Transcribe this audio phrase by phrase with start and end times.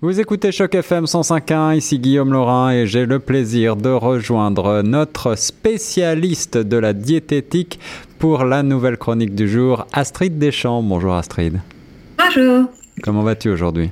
[0.00, 5.34] Vous écoutez Choc FM 105.1, ici Guillaume Laurin et j'ai le plaisir de rejoindre notre
[5.34, 7.80] spécialiste de la diététique
[8.20, 10.84] pour la nouvelle chronique du jour, Astrid Deschamps.
[10.84, 11.58] Bonjour Astrid.
[12.16, 12.66] Bonjour.
[13.02, 13.90] Comment vas-tu aujourd'hui?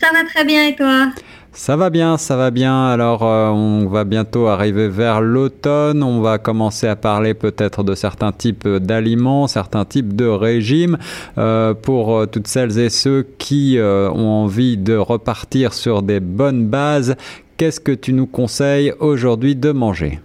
[0.00, 1.12] Ça va très bien et toi?
[1.54, 2.86] Ça va bien, ça va bien.
[2.86, 6.02] Alors, euh, on va bientôt arriver vers l'automne.
[6.02, 10.96] On va commencer à parler peut-être de certains types d'aliments, certains types de régimes.
[11.36, 16.68] Euh, pour euh, toutes celles et ceux qui ont envie de repartir sur des bonnes
[16.68, 17.16] bases,
[17.58, 20.20] qu'est-ce que tu nous conseilles aujourd'hui de manger?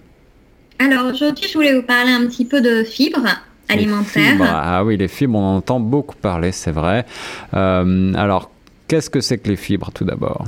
[0.79, 3.27] Alors, aujourd'hui, je voulais vous parler un petit peu de fibres
[3.67, 4.37] alimentaires.
[4.41, 7.05] ah oui, les fibres, on en entend beaucoup parler, c'est vrai.
[7.51, 8.49] alors,
[8.87, 10.45] qu'est-ce que c'est que les fibres tout d'abord?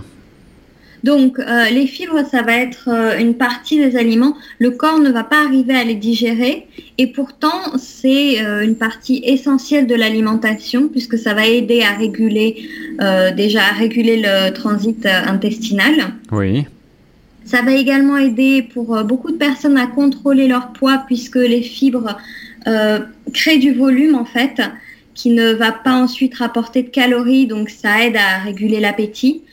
[1.03, 4.35] Donc, euh, les fibres, ça va être euh, une partie des aliments.
[4.59, 6.67] Le corps ne va pas arriver à les digérer
[6.97, 12.67] et pourtant, c'est euh, une partie essentielle de l'alimentation puisque ça va aider à réguler,
[13.35, 15.93] déjà à réguler le transit intestinal.
[16.31, 16.65] Oui.
[17.45, 22.17] Ça va également aider pour beaucoup de personnes à contrôler leur poids puisque les fibres
[23.33, 24.61] créent du volume en fait
[25.13, 29.43] qui ne va pas ensuite rapporter de calories, donc ça aide à réguler l'appétit.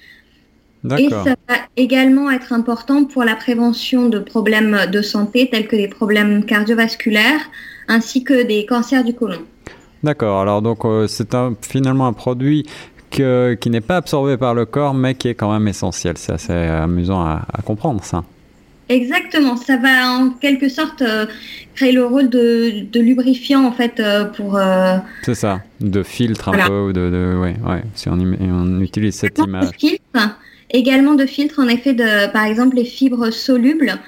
[0.99, 5.77] Et ça va également être important pour la prévention de problèmes de santé tels que
[5.77, 7.41] des problèmes cardiovasculaires
[7.89, 9.41] ainsi que des cancers du côlon.
[10.03, 12.67] D'accord, alors donc euh, c'est finalement un produit
[13.11, 16.19] qui n'est pas absorbé par le corps mais qui est quand même essentiel.
[16.19, 18.25] C'est assez amusant à, comprendre ça.
[18.89, 21.27] Exactement, ça va en quelque sorte euh,
[21.75, 24.61] créer le rôle de, lubrifiant en fait euh, pour.
[25.23, 29.39] C'est ça, de filtre un peu, de, de ouais, ouais, si on, on utilise cette
[29.39, 29.71] image.
[30.77, 31.97] Également de filtres, en effet,
[32.35, 33.99] par exemple, les fibres solubles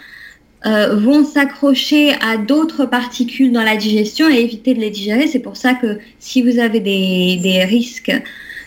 [0.67, 5.27] euh, vont s'accrocher à d'autres particules dans la digestion et éviter de les digérer.
[5.29, 8.13] C'est pour ça que si vous avez des, risques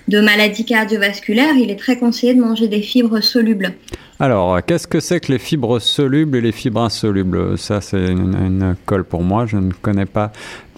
[0.08, 3.72] de maladies cardiovasculaires, il est très conseillé de manger des fibres solubles.
[4.20, 7.56] Alors, qu'est-ce que c'est que les fibres solubles et les fibres insolubles?
[7.60, 9.46] Ça, c'est une, une, colle pour moi.
[9.46, 10.32] Je ne connais pas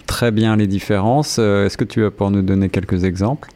[0.06, 1.38] très bien les différences.
[1.38, 3.48] Euh, est-ce que tu vas pour nous donner quelques exemples?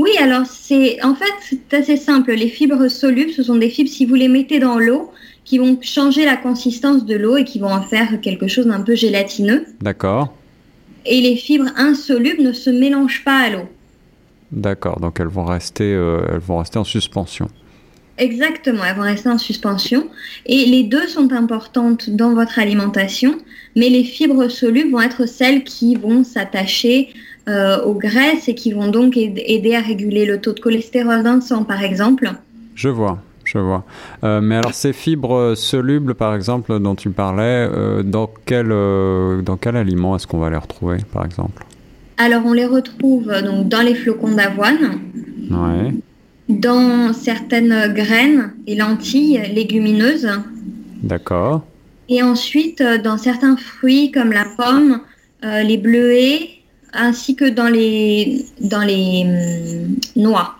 [0.00, 2.32] Oui, alors c'est en fait c'est assez simple.
[2.32, 5.12] Les fibres solubles, ce sont des fibres si vous les mettez dans l'eau,
[5.44, 8.80] qui vont changer la consistance de l'eau et qui vont en faire quelque chose d'un
[8.80, 9.66] peu gélatineux.
[9.82, 10.34] D'accord.
[11.04, 13.68] Et les fibres insolubles ne se mélangent pas à l'eau.
[14.52, 17.48] D'accord, donc elles vont rester, euh, elles vont rester en suspension.
[18.16, 20.08] Exactement, elles vont rester en suspension.
[20.46, 23.36] Et les deux sont importantes dans votre alimentation,
[23.76, 27.10] mais les fibres solubles vont être celles qui vont s'attacher
[27.48, 31.36] euh, aux graisses et qui vont donc aider à réguler le taux de cholestérol dans
[31.36, 32.30] le sang, par exemple.
[32.74, 33.18] Je vois.
[33.44, 33.84] Je vois.
[34.22, 38.68] Euh, mais alors ces fibres solubles, par exemple, dont tu parlais, euh, dans, quel,
[39.42, 41.64] dans quel aliment est-ce qu'on va les retrouver, par exemple?
[42.18, 45.00] Alors on les retrouve donc dans les flocons d'avoine,
[45.50, 45.94] ouais.
[46.50, 50.28] dans certaines graines et lentilles légumineuses.
[51.02, 51.64] D'accord.
[52.10, 55.00] Et ensuite dans certains fruits comme la pomme,
[55.42, 56.59] les bleuets
[56.92, 60.56] ainsi que dans les, dans les hum, noix.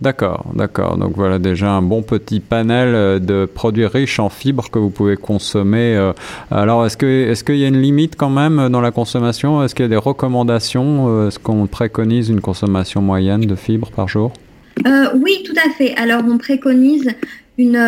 [0.00, 0.98] D'accord, d'accord.
[0.98, 4.90] Donc voilà déjà un bon petit panel euh, de produits riches en fibres que vous
[4.90, 5.96] pouvez consommer.
[5.96, 6.12] Euh.
[6.50, 9.62] Alors est-ce que est-ce qu'il y a une limite quand même dans la consommation?
[9.62, 13.90] Est-ce qu'il y a des recommandations euh, Est-ce qu'on préconise une consommation moyenne de fibres
[13.90, 14.32] par jour?
[15.14, 15.94] Oui, tout à fait.
[15.96, 17.08] Alors on préconise
[17.56, 17.80] une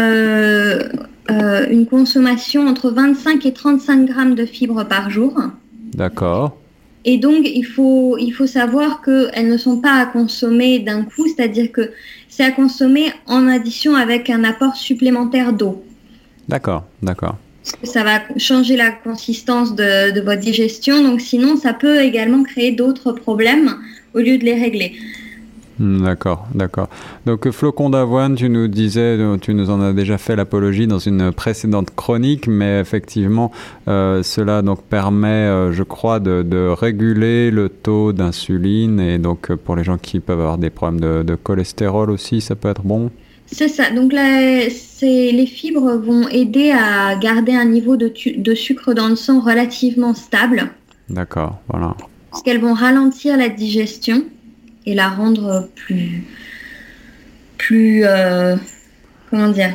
[1.29, 5.39] une consommation entre 25 et 35 grammes de fibres par jour.
[5.93, 6.57] D'accord.
[7.05, 11.27] Et donc, il faut, il faut savoir qu'elles ne sont pas à consommer d'un coup,
[11.27, 11.93] c'est-à-dire que
[12.29, 15.85] c'est à consommer en addition avec un apport supplémentaire d'eau.
[16.49, 17.37] D'accord, d'accord.
[17.83, 22.73] Ça va changer la consistance de, de, votre digestion, donc sinon, ça peut également créer
[22.73, 23.77] d'autres problèmes
[24.15, 24.97] au lieu de les régler.
[25.79, 26.89] Hmm, d'accord, d'accord.
[27.25, 31.31] Donc flocon d'avoine, tu nous disais, tu nous en as déjà fait l'apologie dans une
[31.31, 33.53] précédente chronique, mais effectivement,
[33.87, 39.77] euh, cela donc permet, euh, je crois, de, réguler le taux d'insuline et donc pour
[39.77, 43.11] les gens qui peuvent avoir des problèmes de, cholestérol aussi, ça peut être bon?
[43.47, 43.91] C'est ça.
[43.91, 44.67] Donc là,
[45.03, 50.15] les fibres vont aider à garder un niveau de, de sucre dans le sang relativement
[50.15, 50.71] stable.
[51.09, 51.97] D'accord, voilà.
[52.31, 54.25] Parce qu'elles vont ralentir la digestion
[54.89, 56.25] et la rendre plus,
[57.59, 58.57] plus, euh,
[59.29, 59.75] comment dire,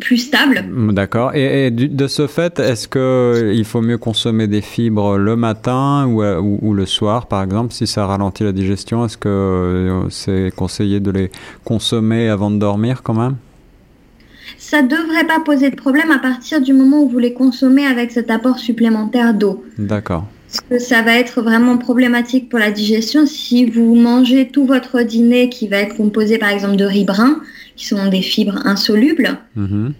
[0.00, 0.64] plus stable.
[0.92, 1.32] D'accord.
[1.34, 6.22] Et, de ce fait, est-ce que il faut mieux consommer des fibres le matin ou,
[6.22, 10.98] ou, le soir, par exemple, si ça ralentit la digestion Est-ce que euh, c'est conseillé
[10.98, 11.30] de les
[11.64, 13.36] consommer avant de dormir quand même?
[14.58, 17.86] Ça ne devrait pas poser de problème à partir du moment où vous les consommez
[17.86, 19.64] avec cet apport supplémentaire d'eau.
[19.78, 20.26] D'accord.
[20.52, 25.00] Parce que ça va être vraiment problématique pour la digestion si vous mangez tout votre
[25.00, 27.40] dîner qui va être composé par exemple de riz brun,
[27.74, 29.94] qui sont des fibres insolubles, Mhm.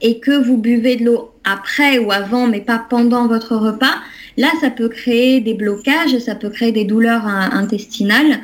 [0.00, 3.94] et que vous buvez de l'eau après ou avant, mais pas pendant votre repas,
[4.36, 8.40] là, ça peut créer des blocages, ça peut créer des douleurs in- intestinales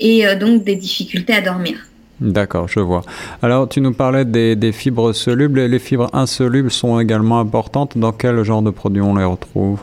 [0.00, 1.86] et euh, donc des difficultés à dormir.
[2.20, 3.02] D'accord, je vois.
[3.42, 7.96] Alors, tu nous parlais des, des fibres solubles et les fibres insolubles sont également importantes.
[7.96, 9.78] Dans quel genre de produits on les retrouve?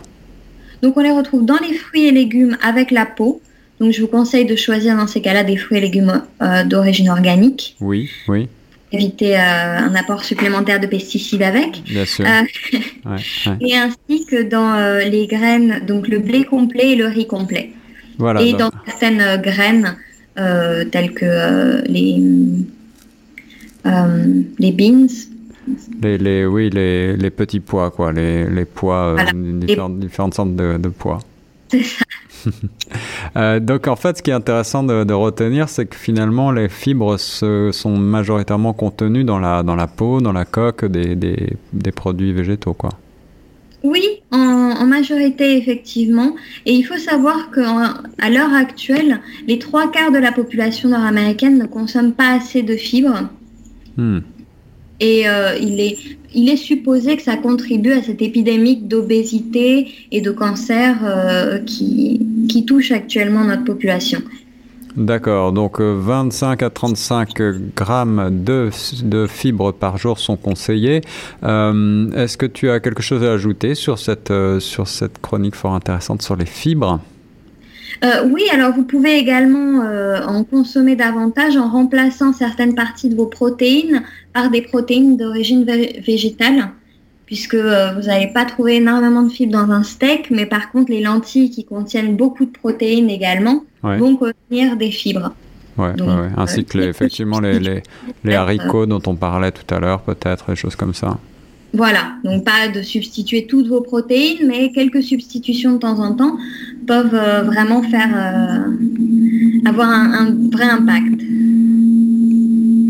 [0.81, 3.41] Donc on les retrouve dans les fruits et légumes avec la peau.
[3.79, 7.09] Donc je vous conseille de choisir dans ces cas-là des fruits et légumes euh, d'origine
[7.09, 8.47] organique, Oui, oui,
[8.91, 11.83] éviter euh, un apport supplémentaire de pesticides avec.
[11.83, 12.25] bien sûr.
[12.25, 12.41] Euh,
[13.05, 13.11] Ouais,
[13.47, 13.57] ouais.
[13.61, 17.71] et ainsi que dans les graines, donc le blé complet et le riz complet.
[18.19, 18.41] Voilà.
[18.43, 19.95] et donc- dans certaines graines
[20.35, 22.21] telles que les,
[24.59, 25.07] les beans,
[26.01, 29.31] Les, les, oui, les, les petits pois, quoi, les, les pois, euh, Voilà.
[29.33, 31.19] différentes, différentes sortes de, de pois.
[33.37, 36.69] Euh, donc en fait, ce qui est intéressant de, de retenir, c'est que finalement, les
[36.69, 41.53] fibres se- sont majoritairement contenues dans la, dans la peau, dans la coque des, des,
[41.71, 42.89] des produits végétaux, quoi.
[43.83, 46.35] Oui, en, en majorité effectivement.
[46.65, 51.65] Et il faut savoir qu'à l'heure actuelle, les trois quarts de la population nord-américaine ne
[51.67, 53.29] consomment pas assez de fibres.
[53.97, 54.19] Hmm.
[55.01, 55.79] Et euh, il,
[56.49, 62.19] est, supposé que ça contribue à cette épidémie d'obésité et de cancer euh, qui,
[62.67, 64.21] touche actuellement notre population.
[64.95, 67.41] D'accord, donc euh, 25 à 35
[67.75, 68.69] grammes de,
[69.27, 71.01] fibres par jour sont conseillés.
[71.43, 73.73] Euh, Est-ce que tu as quelque chose à ajouter
[74.29, 76.99] euh, sur cette chronique fort intéressante sur les fibres?
[78.03, 83.15] Euh, oui, alors vous pouvez également euh, en consommer davantage en remplaçant certaines parties de
[83.15, 84.03] vos protéines
[84.33, 86.69] par des protéines d'origine vé- végétale,
[87.25, 90.91] puisque euh, vous n'allez pas trouver énormément de fibres dans un steak, mais par contre
[90.91, 93.97] les lentilles qui contiennent beaucoup de protéines également Ouais.
[93.97, 95.33] vont contenir des fibres.
[95.77, 96.29] Ouais, Donc, ouais, ouais.
[96.37, 97.81] ainsi que les- effectivement les, les,
[98.23, 101.17] les haricots dont on parlait tout à l'heure, peut-être, des choses comme ça.
[101.73, 106.37] Voilà, donc pas de substituer toutes vos protéines, mais quelques substitutions de temps en temps
[106.91, 111.21] peuvent euh, vraiment faire euh, avoir un, vrai impact.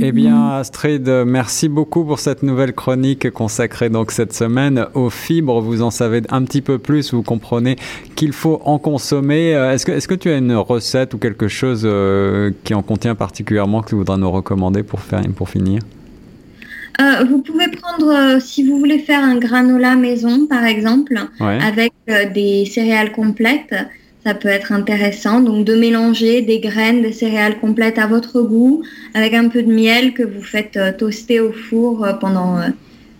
[0.04, 5.62] Eh bien, Astrid, merci beaucoup pour cette nouvelle chronique consacrée donc cette semaine aux fibres.
[5.62, 7.76] Vous en savez un petit peu plus, vous comprenez
[8.16, 9.56] qu'il faut en consommer.
[9.56, 11.88] Euh, Est-ce que, est-ce que tu as une recette ou quelque chose
[12.64, 15.82] qui en contient particulièrement que tu voudras nous recommander pour, faire, pour finir?
[17.02, 21.58] Euh, vous pouvez prendre, euh, si vous voulez faire un granola maison, par exemple, Ouais.
[21.66, 23.74] avec euh, des céréales complètes,
[24.26, 25.40] ça peut être intéressant.
[25.42, 28.84] Donc de mélanger des graines, des céréales complètes à votre goût,
[29.16, 32.58] avec un peu de miel que vous faites toaster au four pendant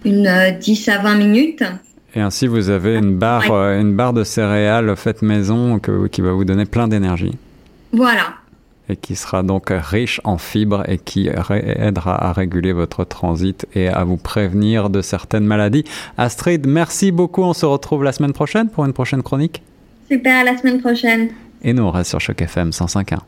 [0.06, 1.64] une euh, 10 à 20 minutes.
[2.14, 3.80] Et ainsi, vous avez une barre, Ouais.
[3.82, 7.32] une barre de céréales faite maison que- qui va vous donner plein d'énergie.
[7.94, 8.36] Voilà.
[8.92, 13.88] Et qui sera donc riche en fibres et qui aidera à réguler votre transit et
[13.88, 15.86] à vous prévenir de certaines maladies.
[16.18, 17.44] Astrid, merci beaucoup.
[17.44, 19.64] On se retrouve la semaine prochaine pour une prochaine chronique.
[20.10, 21.30] Super, à la semaine prochaine.
[21.64, 23.22] Et nous, on reste sur Choc FM 105.1.